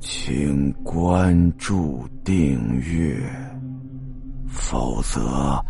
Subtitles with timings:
[0.00, 3.20] 请关注订阅，
[4.48, 5.62] 否则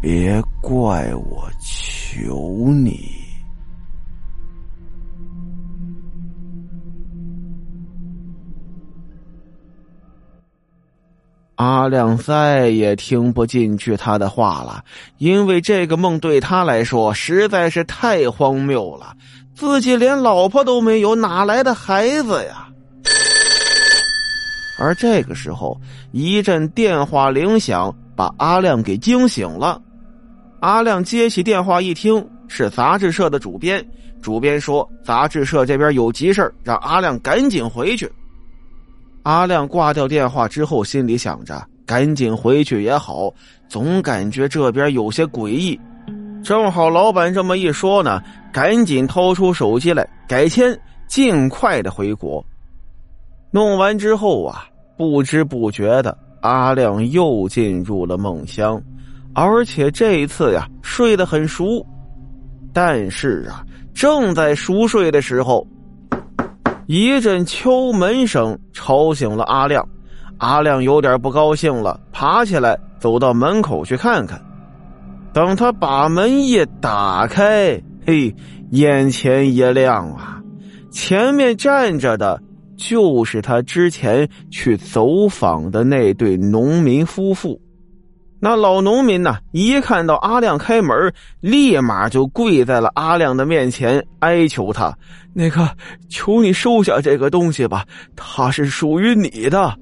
[0.00, 3.00] 别怪我求你。
[11.56, 14.84] 阿亮再也听不进去他的话了，
[15.18, 19.16] 因为这个梦对他来说实在是太荒谬了。
[19.54, 22.63] 自己连老婆都没有，哪来的孩子呀？
[24.78, 25.80] 而这个时候，
[26.12, 29.80] 一阵电话铃响，把阿亮给惊醒了。
[30.60, 33.84] 阿亮接起电话一听，是杂志社的主编。
[34.20, 38.10] 主编说，杂志社这边有急事让阿亮赶紧回去。
[39.22, 43.32] 阿亮挂掉电话之后，心里想着，赶紧回去也好，
[43.68, 45.78] 总感觉这边有些诡异。
[46.42, 48.22] 正好老板这么一说呢，
[48.52, 52.44] 赶紧掏出手机来改签，尽快的回国。
[53.54, 54.64] 弄完之后啊，
[54.96, 58.82] 不知不觉的，阿亮又进入了梦乡，
[59.32, 61.86] 而且这一次呀，睡得很熟。
[62.72, 65.64] 但是啊，正在熟睡的时候，
[66.86, 69.88] 一阵敲门声吵醒了阿亮。
[70.38, 74.36] 阿亮有点不高兴了，爬起来走到门口去看看。
[75.32, 78.34] 等他把门一打开，嘿，
[78.72, 80.42] 眼前一亮啊，
[80.90, 82.42] 前面站着的。
[82.76, 87.60] 就是他之前去走访的那对农民夫妇，
[88.40, 89.36] 那老农民呢？
[89.52, 94.96] 一看到阿亮开门，立马就跪在了阿亮的面前，哀求他
[95.32, 95.68] ：“那个，
[96.08, 99.74] 求你收下这个东西吧，它是属于你的。”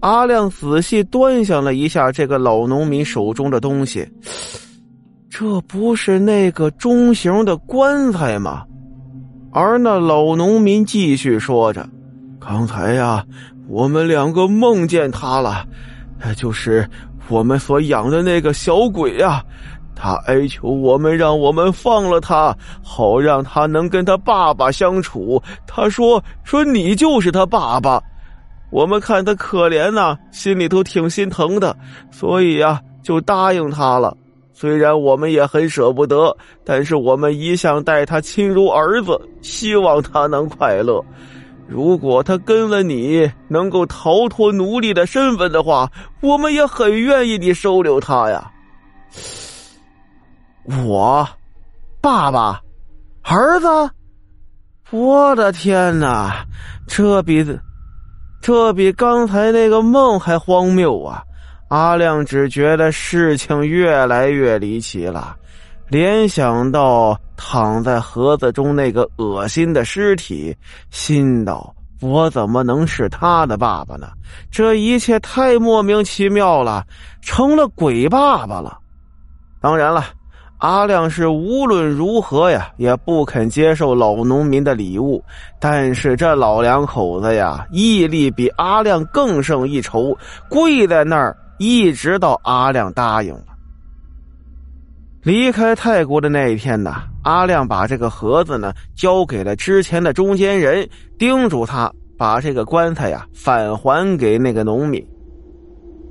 [0.00, 4.04] 阿亮仔细端详了一下这个老农民手中的东西，
[5.30, 8.64] 这不是那个中型的棺材吗？
[9.52, 11.86] 而那老农民继续说着
[12.40, 13.22] ：“刚才呀，
[13.68, 15.66] 我们两个梦见他了，
[16.34, 16.88] 就是
[17.28, 19.44] 我们所养的那个小鬼呀。
[19.94, 25.40] 他哀求我们，让我们放了他，好让他能跟他爸爸相处。
[25.66, 28.02] 他说：说你就是他爸爸。
[28.70, 31.76] 我们看他可怜呐，心里头挺心疼的，
[32.10, 34.16] 所以呀，就答应他了。”
[34.52, 41.02] 虽然我们也很舍不得，但是我们一向待他亲如儿子，希望他能快乐。
[41.66, 45.90] 如果他跟了你，能够逃脱奴隶的身份的话，
[46.20, 48.50] 我们也很愿意你收留他呀。
[50.86, 51.26] 我，
[52.00, 52.60] 爸爸，
[53.22, 53.66] 儿子，
[54.90, 56.44] 我的天哪，
[56.86, 57.44] 这比
[58.42, 61.22] 这比刚才那个梦还荒谬啊！
[61.72, 65.34] 阿亮只觉得事情越来越离奇了，
[65.88, 70.54] 联想到躺在盒子中那个恶心的尸体，
[70.90, 74.08] 心道：我怎么能是他的爸爸呢？
[74.50, 76.84] 这一切太莫名其妙了，
[77.22, 78.76] 成了鬼爸爸了。
[79.58, 80.04] 当然了，
[80.58, 85.24] 阿亮是无论如何呀也不肯接受老农民的礼物，
[85.58, 90.14] 但是这老两口子呀，毅力比阿亮更胜一筹，
[90.50, 91.34] 跪在那儿。
[91.62, 93.44] 一直到阿亮答应了，
[95.22, 96.92] 离开泰国的那一天呢，
[97.22, 105.00] 阿亮把这个盒子呢交给了之前的中间人，叮嘱他把这个棺材呀返还给那个农民。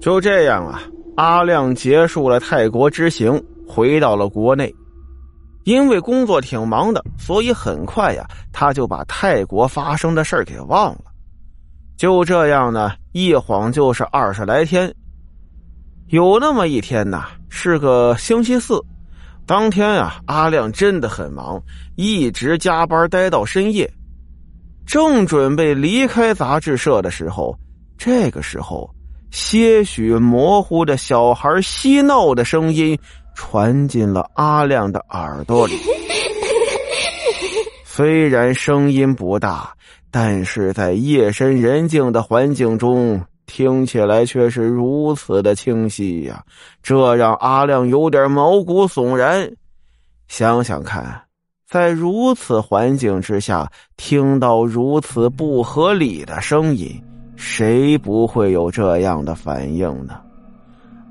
[0.00, 0.82] 就这样啊，
[1.16, 4.74] 阿亮结束了泰国之行，回到了国内。
[5.62, 11.04] 因为工作挺忙的，所以很快呀，他就把泰国发生的事给忘了。
[11.96, 14.92] 就这样呢，一晃就是二十来天。
[16.08, 18.80] 有那么一天呐，是个星期四，
[19.44, 21.60] 当天啊，阿亮真的很忙，
[21.96, 23.90] 一直加班待到深夜。
[24.86, 27.58] 正准备离开杂志社的时候，
[27.98, 28.88] 这个时候，
[29.32, 32.96] 些许模糊的小孩嬉闹的声音
[33.34, 35.74] 传进了阿亮的耳朵里。
[37.84, 39.74] 虽然声音不大，
[40.12, 43.20] 但是在夜深人静的环境中。
[43.46, 46.42] 听起来却是如此的清晰呀，
[46.82, 49.50] 这让阿亮有点毛骨悚然。
[50.28, 51.22] 想想看，
[51.68, 57.00] 在如此环境之下，听到如此不合理的声音，
[57.36, 60.20] 谁不会有这样的反应呢？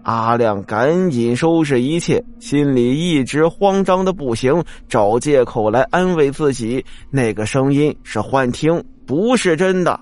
[0.03, 9.99] 阿亮赶紧收拾一切，心里一直慌张的不行，找借口来安慰自己：那个声音是幻听，不是真的。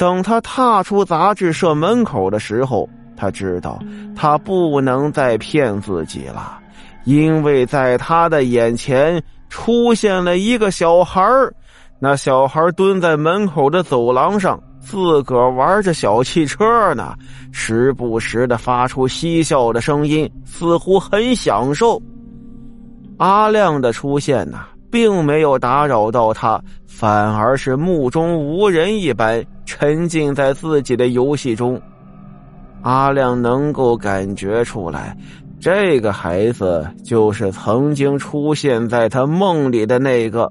[0.00, 2.88] 等他踏出杂志社门口的时候，
[3.18, 3.78] 他知道
[4.16, 6.58] 他不能再骗自己了，
[7.04, 11.22] 因为在他的眼前出现了一个小孩
[11.98, 17.14] 那小孩蹲在门口的走廊上，自个儿玩着小汽车呢，
[17.52, 22.00] 时不时的发出嬉笑的声音，似乎很享受。
[23.18, 24.60] 阿亮的出现呢，
[24.90, 31.80] 并没有打扰到他，反而是目中无人一般，沉浸在自己的游戏中。
[32.82, 35.16] 阿亮能够感觉出来。
[35.60, 40.50] 这个孩子就是曾经出现在他梦里的那个。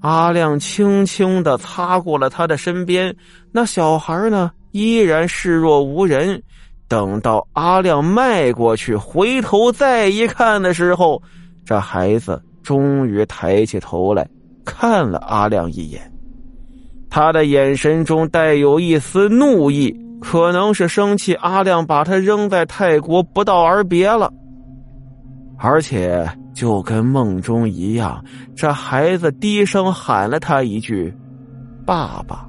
[0.00, 3.14] 阿亮轻轻的擦过了他的身边，
[3.52, 6.42] 那小孩呢，依然视若无人。
[6.88, 11.22] 等到阿亮迈过去，回头再一看的时候，
[11.64, 14.28] 这孩子终于抬起头来
[14.64, 16.09] 看了阿亮一眼，
[17.10, 19.94] 他的眼神中带有一丝怒意。
[20.22, 24.30] 可能是生气，阿亮把他扔在泰国不道而别了。
[25.56, 28.22] 而且就跟梦中一样，
[28.54, 31.10] 这孩子低声喊了他一句
[31.86, 32.46] “爸爸”，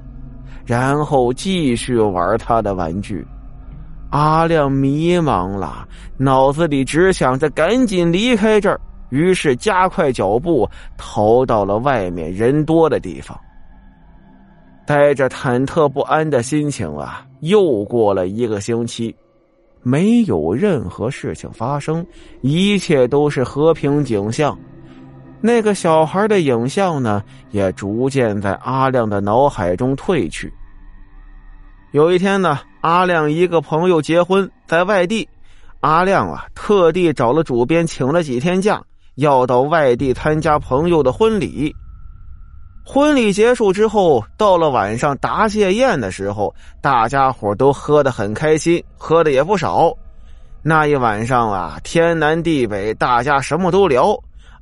[0.66, 3.26] 然后继续玩他的玩具。
[4.10, 5.88] 阿亮迷茫了，
[6.18, 8.78] 脑子里只想着赶紧离开这儿，
[9.08, 10.68] 于是加快脚步
[10.98, 13.34] 逃到了外面人多的地方。
[14.84, 19.14] 带着忐忑不安的心情啊，又过了一个星期，
[19.82, 22.04] 没有任何事情发生，
[22.40, 24.58] 一切都是和平景象。
[25.40, 30.52] 那个小孩的影像呢，也逐渐在阿亮的脑海中褪去。
[31.92, 35.28] 有一天呢，阿亮一个朋友结婚在外地，
[35.80, 38.82] 阿亮啊特地找了主编请了几天假，
[39.16, 41.74] 要到外地参加朋友的婚礼。
[42.84, 49.96] 婚礼结束之后，到了晚上答谢宴的时候，大家伙都喝得很开心，喝的也不少。
[50.62, 54.18] 那一晚上啊，天南地北，大家什么都聊。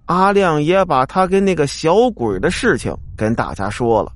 [0.06, 4.11] 阿亮也把他跟那个小鬼的事情跟大家说了，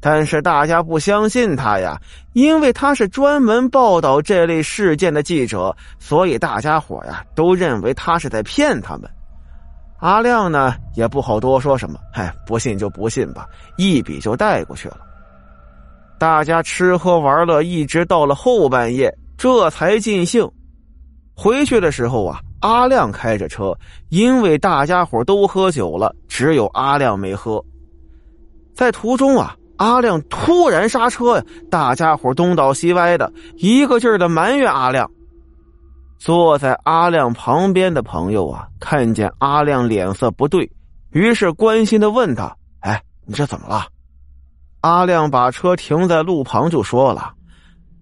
[0.00, 2.00] 但是大家不相信他呀，
[2.32, 9.10] 因为他是专门报道这类事件的记者，所以大家伙呀都认为他是在骗他们。
[9.98, 13.46] 阿亮呢也不好多说什么，嗨，不信就不信吧，
[13.76, 14.98] 一笔就带过去了。
[16.18, 20.48] 大家吃喝玩乐，一直到了后半夜，这才尽兴。
[21.34, 23.76] 回去的时候啊，阿亮开着车，
[24.08, 27.62] 因为大家伙都喝酒了，只有阿亮没喝。
[28.74, 35.10] 在途中啊，阿亮突然刹车呀，大家伙东倒西歪的，一个劲儿的埋怨阿亮。
[36.18, 40.70] 坐在阿亮旁边的朋友啊，看见阿亮脸色不对，
[41.10, 43.86] 于是关心的问他：“哎，你这怎么了？”
[44.80, 47.34] 阿亮把车停在路旁，就说了：“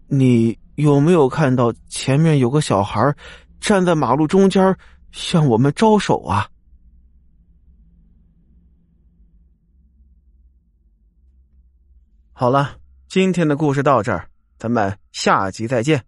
[0.07, 3.15] 你有没有看到前面有个小孩
[3.61, 4.77] 站在马路中间
[5.11, 6.49] 向我们招手啊？”
[12.33, 12.77] 好了，
[13.09, 14.29] 今天的故事到这儿，
[14.59, 16.05] 咱们下集再见。